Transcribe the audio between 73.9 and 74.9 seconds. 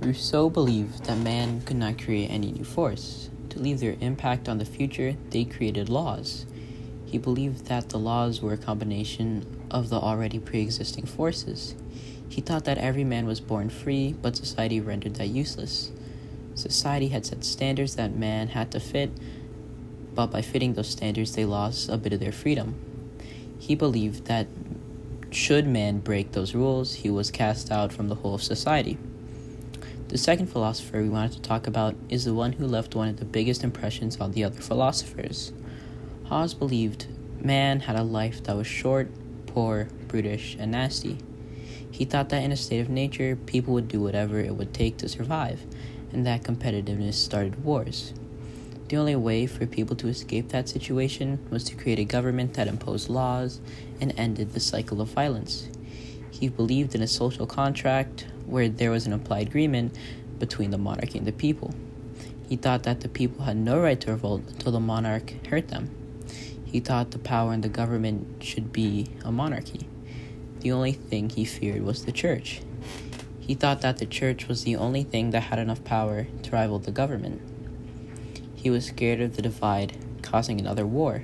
the church was the